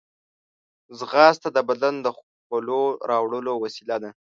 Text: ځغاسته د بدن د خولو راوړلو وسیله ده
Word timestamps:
ځغاسته 0.97 1.47
د 1.53 1.57
بدن 1.69 1.95
د 2.01 2.07
خولو 2.17 2.81
راوړلو 3.09 3.53
وسیله 3.63 3.97
ده 4.03 4.09